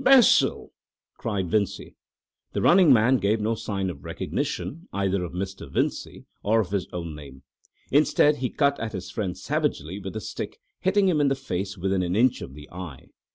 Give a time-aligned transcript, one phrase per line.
[0.00, 0.70] "Bessel!"
[1.16, 1.96] cried Vincey.
[2.52, 5.68] The running man gave no sign of recognition either of Mr.
[5.68, 7.42] Vincey or of his own name.
[7.90, 11.76] Instead, he cut at his friend savagely with the stick, hitting him in the face
[11.76, 13.06] within an inch of the eye.
[13.06, 13.26] Mr.